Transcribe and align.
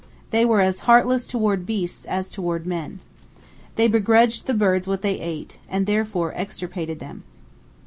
They 0.31 0.45
were 0.45 0.61
as 0.61 0.79
heartless 0.89 1.27
toward 1.27 1.63
beasts 1.67 2.05
as 2.05 2.31
toward 2.31 2.65
men. 2.65 3.01
They 3.75 3.87
begrudged 3.87 4.47
the 4.47 4.53
birds 4.55 4.87
what 4.87 5.03
they 5.03 5.19
ate, 5.19 5.59
and 5.69 5.85
therefore 5.85 6.33
extirpated 6.33 6.97
them. 6.97 7.21